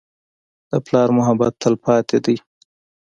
[0.69, 2.35] د پلار محبت تلپاتې دی.